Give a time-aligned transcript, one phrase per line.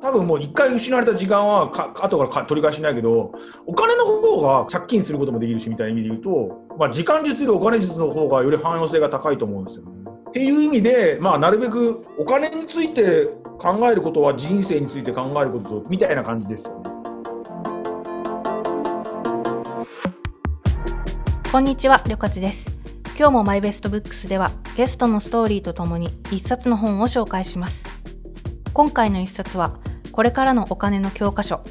[0.00, 3.32] 多分もう一回失われた時間はか後から取り返しないけど
[3.66, 9.90] お金の方が借金することもできるしみたいな意味で言うと、まあ、時間術よりお金術の方がより汎用性が高いと思うんですよね。
[10.30, 13.26] っていう意味で、まあ、なるべくお金について
[13.58, 16.90] 考えることは人生について考えることとみたいな感じですよね。
[21.50, 22.78] こんにちは、りょかちです。
[23.18, 27.84] 今日もマイベストブックスではゲストのストーリーとともに一冊の本を紹介します。
[28.72, 29.76] 今回の一冊は
[30.12, 31.62] これからのお金の教科書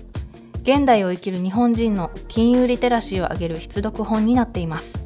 [0.64, 5.06] 現代を生きる日本人の金融リテラシーを上げる必読本になっています。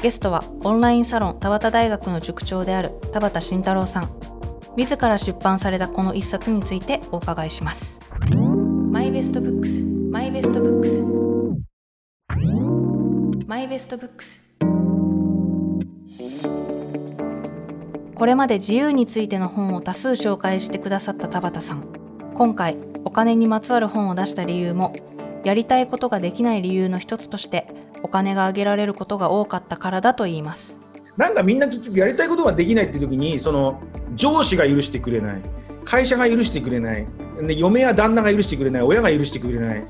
[0.00, 4.08] ゲストはオンラインサロン田端大学の塾長である田端信太郎さん。
[4.76, 7.98] 自ら出版されたこの一冊についてお伺いします。
[8.92, 11.04] マイベストブックス、マイベストブックス。
[13.48, 14.43] マイベストブックス
[18.24, 21.84] これまで自由についての本を多数紹介してくださった田畑さん。
[22.32, 24.96] 今回お金にまつわる本を出した理由も
[25.44, 27.66] やりたいことができない理由の一つとして
[28.02, 30.78] お金が挙げられることが多かったからだと言います。
[31.18, 33.82] なんかみんな結局やりたいことができないって時にその
[34.14, 35.42] 上司が許してくれない
[35.84, 37.06] 会社が許してくれない
[37.42, 39.84] で嫁や旦那が許してくれない親が許してくれない。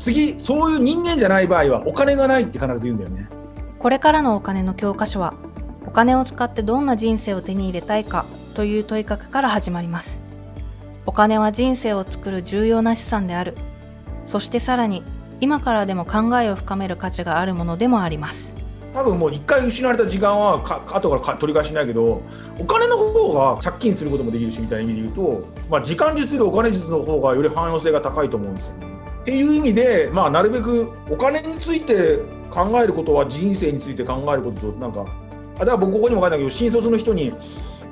[0.00, 3.28] 次そういう人間じゃない場合はお金がないって必ず言うんだよね。
[3.78, 5.34] これからのお金の教科書は
[5.86, 10.20] お金を使ってどんな人生を手に入れたいかという問いかけから始まります。
[11.06, 13.56] お金は人生を作る重要な資産である。
[14.24, 15.02] そしてさらに
[15.40, 18.54] 今からでも考えを深める価値があるものでもあります。
[18.92, 22.22] 多分もう一回失われた時間はか後から取り返しないけど
[22.58, 28.86] お金の方が借金することもできるしみたいな意味で言うと、まあ、時間術よりお金術の方がより汎用性が高いと思うんですよね。
[29.20, 35.04] っていう意味で、まあ、なるべくお金について考えることは人生について考えることとなんか
[35.56, 37.32] あだから僕ここにも書いたけど新卒の人に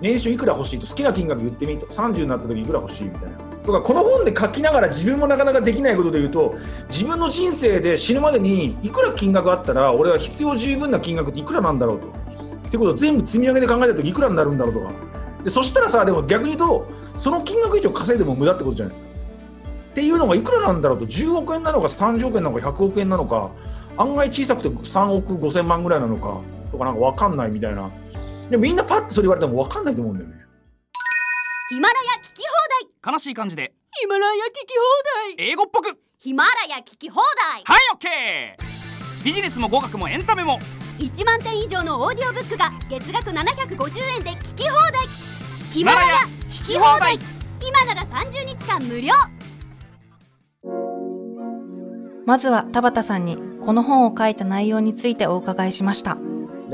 [0.01, 1.87] 年収いくら欲しいと好きな金額言ってみと。
[1.87, 3.39] 30になった時いくら欲しいみたいな。
[3.65, 6.55] とかこの本で書きながら自分もなかなかできないことで言うと
[6.91, 12.08] 自分の人生で死ぬまでにいくら金額あったら俺は必要十分な金額っていくらなんだろうと。
[12.08, 12.11] っ
[12.70, 14.92] てことを全部積み上げて考えた時いくらになるんだろうとか。
[15.45, 19.08] でそしたらさでも逆に言うとその金額以上稼いでも無駄ってことじゃないですか。
[19.91, 21.07] っていうのがいくらなんだろうと。
[21.07, 23.51] 10億円なのか30億円なのか100億円なのか
[23.96, 26.41] 案外小さくて3億5000万ぐらいなのか。
[26.74, 27.90] とかなんか分かんないみたいな。
[28.51, 30.36] でもみんなパッとそれ言われても分かんないと思うんだよね。
[31.70, 33.12] ヒマラヤ聞き放題。
[33.14, 33.73] 悲しい感じで。
[33.92, 34.74] ヒマラヤ聞き
[35.33, 35.48] 放題。
[35.48, 35.98] 英語っぽく。
[36.18, 37.63] ヒマラヤ聞き放題。
[37.64, 40.58] はいオッケービジネスも語学もエンタメも。
[40.98, 43.34] 1万点以上のオーディオブックが月額750
[44.17, 45.07] 円で聞き放題。
[45.73, 46.14] ヒマラヤ
[46.51, 47.18] 聞き放題。
[47.67, 49.13] 今なら30日間無料。
[52.27, 56.17] まずは田畑さんにこの本を書いた内容についてお伺いしました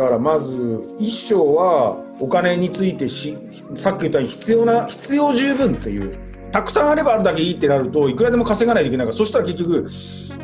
[0.01, 3.37] だからまず一章はお金についてし
[3.75, 6.11] さっき言ったように必要な必要十分っていう。
[6.53, 9.89] たくさんあればあるだけいいってなるといくらでも稼がないといけないからそしたら結局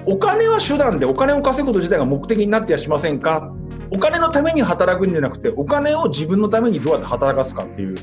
[0.05, 3.51] お金は手段でお金を稼ぐこと自体が目的になってやしませんか？
[3.91, 7.97] お金のために働くんじゃなくてお金を自分のためにどうやって働かすかっていう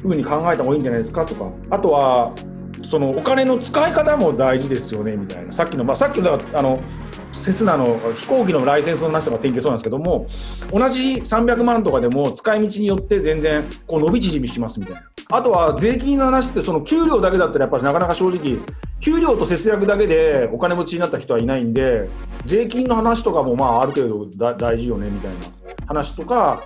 [0.00, 1.26] ふうに考えた方がいいんじゃないですか？
[1.26, 1.52] とか。
[1.70, 2.34] あとは
[2.82, 5.52] そのお金の使い方も大事ですよねみたいな。
[5.52, 6.80] さっきの、まあ、さっきのあの
[7.34, 10.26] セスナの飛行機のライセンスの話とか典型そうなんですけども
[10.72, 15.02] 同じ300万とかでも使い道によって全然こう伸び縮みしますみたいな。
[15.30, 18.58] あとは税金の話ってその給料だけだったらやっぱりなかなか正直
[19.00, 22.08] 給料と節約だけでお金持ちになった人はいないんで
[22.44, 25.38] 税金の話とかもまあある程度大事よねみたいな
[25.86, 26.62] 話とか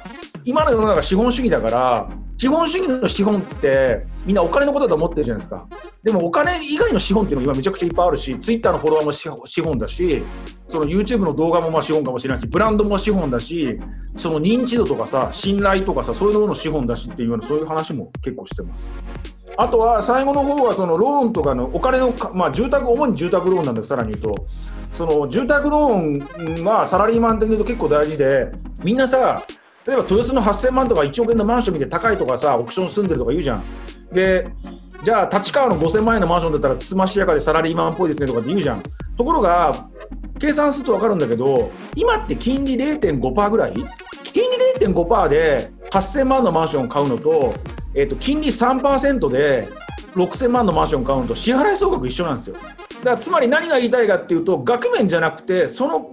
[0.48, 5.66] 今の世の中資本主義だから資本主義の資本ってみんなお金のことだと思ってるじゃないですか。
[6.02, 10.22] でもお金以外の資本っていうのも今めちゃくちゃいっぱいあるしツイッターのフォロワーも資本だし
[10.66, 13.78] その YouTube の動画もまあ資本かもしれないしブランドも資本だし
[14.16, 18.94] その認知度とかさ信頼とかさそういうもの資本だしっていうようなそういう話も結構してます。
[19.58, 24.46] あとは最後の方はそのローンとかのお金のまあ住宅主に住宅ローンなんだけどさらに言うと。
[24.94, 28.50] その住宅ローンはサラリーマン的に言うと結構大事で
[28.82, 29.44] みんなさ
[29.88, 33.64] 例えば豊洲の8000万とか1億円のマンション見て高いとかさオプション住んでるとか言うじゃん。
[34.12, 34.46] で
[35.02, 38.82] じゃあ立川の5000万円のマンションだったらつましやかでサラリーマンっぽいですねとかって言うじゃん。
[39.16, 39.88] ところが
[40.38, 43.74] 計算すると分かるんだけど今って金利0.5%ぐらい？
[44.24, 47.54] 金利0.5%で8000万のマンションを買うのと,、
[47.94, 49.68] えー、と金利3%で
[50.12, 52.56] 6000万のマンションを買うのと支払い総額一緒なんですよ。
[52.56, 56.10] だからつまり何が言いたいかっていうと額面じゃなくてその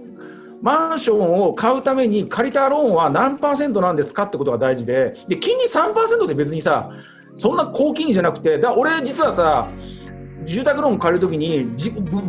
[0.62, 6.90] マンションを買うために借りたローンは何パーセントなんですかってことが大事で、で金利3%で別にさ、
[7.34, 9.68] そんな高金利じゃなくて、だ俺実はさ、
[10.46, 11.66] 住宅ローン借りるときに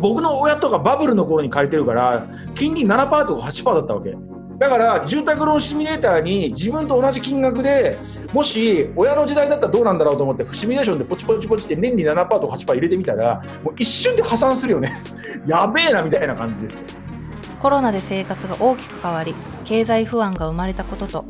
[0.00, 2.26] 僕の親とかバブルの頃に借りてるから
[2.56, 4.16] 金利7%とか8%だったわけ。
[4.58, 7.96] だから住宅ローンシミュレーターに自分と同じ金額で
[8.34, 15.00] もし親の時代だったらどうなんだろうと思ってシミュレーションでポチポチポチって年に7%とか8%入れてみたらもう一瞬で破産するよね。
[15.46, 16.84] やべえなみたいな感じですよ。
[17.60, 19.34] コロナで生活が大きく変わり
[19.64, 21.24] 経済不安が生まれたことと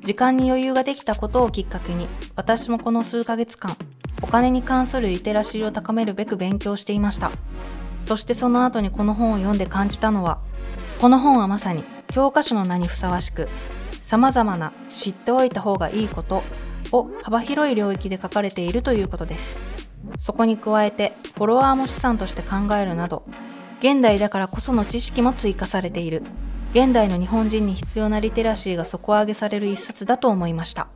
[0.00, 3.76] 時間に余裕ができたことをきっかけに私もこの数ヶ月間
[4.22, 7.30] お金に関するリテラシーを高めるべく勉強していました。
[8.04, 10.38] そしてその後にこの本を読んで感じたのは
[10.98, 13.48] この本はまさに教科書の名にふさわしく
[14.06, 16.42] 様々な知っておいた方がいいこと
[16.90, 19.58] を幅広い領域で書かれているということです。
[20.18, 23.24] そこに加えてフォロワーも資産として考えるなど
[23.80, 26.22] 現代だからこその知識も追加されている。
[26.72, 30.88] 現代の日本人に必要なリテラシーが底上げされる一冊だと思いました。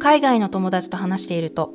[0.00, 1.74] 海外の友達と話していると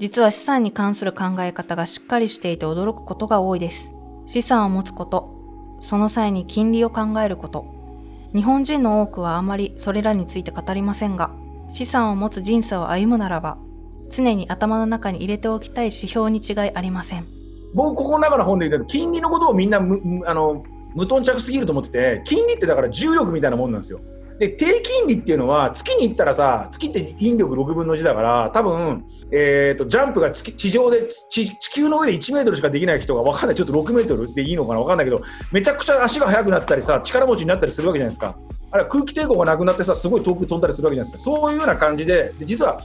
[0.00, 3.92] 実は資産に関する考え方がしっかりしていて驚くことが多いです。
[4.26, 7.66] 資産を持つことその際に金利を考えること。
[8.34, 11.30] 日本人の多くはあまりそれらについて語りませんが
[11.70, 13.56] 資産を持つ人生を歩むならば
[14.10, 17.26] 常に頭の中に入れておきたい指標に違いありません。
[17.74, 19.80] 僕ここの中の本で言った金利のことをみんなあ
[20.34, 20.64] の
[20.94, 24.00] 無頓着すぎると思ってて金利ってだから重力みたいなもんなんですよ。
[24.38, 33.56] で低金利っていうのは月に行ったらさ月って引力6分の1だから多分、えーと、ジャンプが地上で地球の上で1メートルしかできない人が分かんない。
[33.56, 35.22] ちょっと6メートルでいいのかな分かんないけど
[35.52, 38.38] めちゃくちゃ足が速くなったりさ力持ちになったりするわけじゃないですか。
[38.70, 41.36] あれは空気抵抗がなくなってさすごい遠く飛んだりするわけじゃないですか。
[41.36, 42.80] そういうような感じでで実は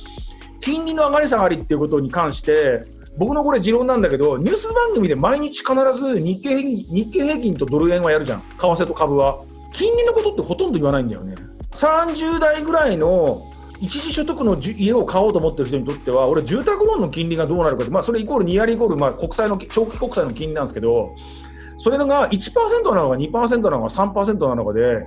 [0.63, 2.83] 金利の上がり下がりっていうことに関して
[3.17, 8.41] 僕のこれ持論なんだけどニュース番組で毎日必ず日経日経平均とドル円はやるじゃん。
[8.41, 9.43] 為替と株は。
[9.73, 11.35] 金利のことってほとんど言わないんだよね。
[11.73, 13.43] 30代ぐらいの
[13.81, 21.09] 一時所得の家を買おうと思ってる人にとっては、俺、住宅ローンの金利がどうなるかまあ、それイコール2割イコール、まあ、国債の長期国債の金利なんですけど、
[21.79, 25.05] それが1%なのか2%なのか3%なのかで、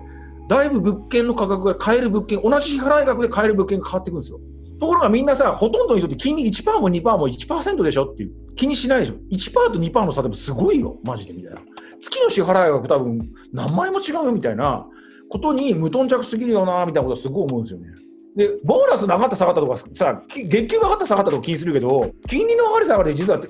[0.48, 4.40] だいぶ物件の価格が買える物件、同じ支払い額で買える物件が変わってくるんですよ。
[4.78, 8.32] ところがみんなさ、ほとんどの人って金利1%も2%も1%でしょっていう。
[8.56, 9.14] 気にしないでしょ。
[9.30, 11.60] 1%と2%の差でもすごいよ、マジでみたいな。
[12.00, 14.86] 月の支払い額多分何万円も違うよみたいな。
[15.28, 17.88] ことに無頓着すぎるよなみたいなことはすごい思うんですよね。
[18.36, 23.40] で、ボーナスが上がった下がったとかさ、月給が上がった下がったとか気にするけど、金利の上がり下がり実は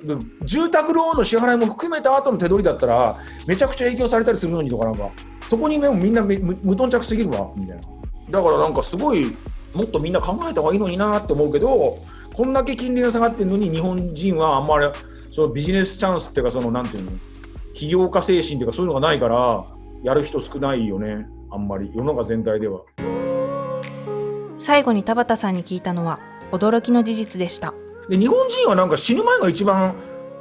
[0.45, 5.11] 住宅ローンの支払いも含めた後の手取りだったら、めちゃくちゃ影響されたりするのにとかなんか、
[5.49, 7.83] そこにみんな無頓着すぎるわ、みたいな。
[8.31, 9.37] だからなんかすごい、
[9.77, 11.99] もっとみんな考えた方がいいのになって思うけど、
[12.35, 14.87] こんだけ金利が下がってるのに日本人はあんまり
[15.31, 17.13] そのビジネスチャンスっていうか、そのなんていうの、
[17.75, 19.65] 起業家精神っていうかそういうのがないから、
[20.03, 21.29] やる人少ないよね。
[21.51, 21.91] あんまり。
[21.95, 22.81] 世の中全体では。
[24.59, 26.19] 最後に田畑さんに聞いたのは
[26.53, 27.75] 驚きの事実でした。
[28.09, 29.95] で日本人はなんか死ぬ前が一番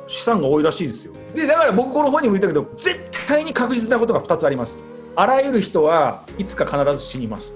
[0.08, 1.14] 資産が多いらしいですよ。
[1.34, 4.78] でだから僕この本にも言ったけど絶対に確実なことが2つあります。
[5.16, 7.56] あらゆる人はいつか必ず死にます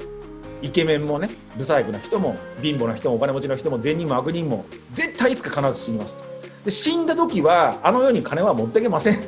[0.62, 6.18] イケメンもね不細工な人も貧乏な人もお金持ちの人も善人も悪人も絶対いつか必ず死にます
[6.64, 9.20] で死んだ時はあの世に金は持ってけません。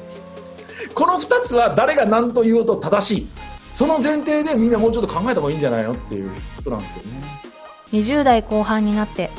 [0.93, 3.27] この2つは誰が何と言おうと正しい。
[3.71, 7.21] その前提でみんなもうちょっと考えた方がいいんじゃないのっていうことなんですよね。
[7.93, 9.29] 20代後半になって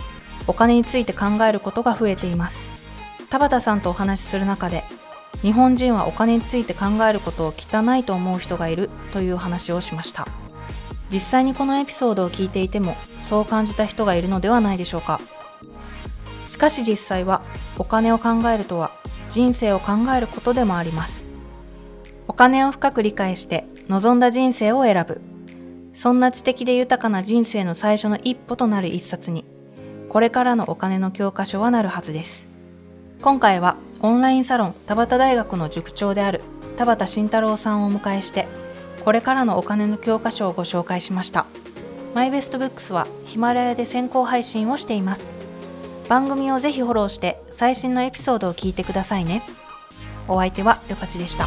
[0.47, 2.71] お金について考えることが増えています。
[3.29, 4.85] 田畑さんとお話しする中で
[5.43, 10.27] 日本人はお金について考えることを汚いと思う人がいるという話をしました。
[11.13, 12.97] 実際にこのエピソードを聞いていても
[13.29, 15.21] そう感じた人がいるのではないでしょうか
[16.49, 17.43] しかし実際は
[17.79, 18.91] お金を考えるとは
[19.31, 21.25] 人生を考えることでもあります
[22.29, 25.21] お金を深く理解して望んだ人生を選ぶ。
[25.93, 29.45] そんな知的で豊かな人生の最初の一歩となる一冊に、
[30.09, 32.49] これからのお金の教科書はなるはずです。
[33.21, 36.41] 今回はオンラインサロン田端大学の塾長である
[36.77, 38.49] 田畑慎太郎さんをお迎えして、
[39.05, 41.47] これからのお金の教科書をご紹介しました。
[42.15, 45.33] マイベストブックスはヒマラヤで先行配信をしています。
[46.09, 49.43] 番組をぜひフォローして最新のエピソードを聞いてくださいね。
[50.29, 51.47] お相手はよかちでした。